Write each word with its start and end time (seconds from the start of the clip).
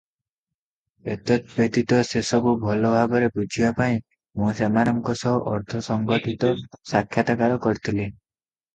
ଏତଦ୍ 1.15 1.51
ବ୍ୟତୀତ 1.51 1.99
ସେସବୁ 2.13 2.55
ଭଲ 2.65 2.93
ଭାବରେ 2.95 3.29
ବୁଝିବା 3.37 3.71
ପାଇଁ 3.83 4.01
ମୁଁ 4.01 4.51
ସେମାନନଙ୍କ 4.63 5.19
ସହ 5.25 5.39
ଅର୍ଦ୍ଧ-ସଂଗଠିତ 5.55 6.55
ସାକ୍ଷାତକାର 6.95 7.65
କରିଥିଲି। 7.69 8.11